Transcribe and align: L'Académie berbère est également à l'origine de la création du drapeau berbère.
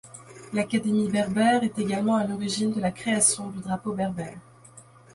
L'Académie 0.51 1.11
berbère 1.11 1.63
est 1.63 1.77
également 1.77 2.15
à 2.15 2.25
l'origine 2.25 2.71
de 2.71 2.81
la 2.81 2.89
création 2.91 3.51
du 3.51 3.59
drapeau 3.59 3.93
berbère. 3.93 4.39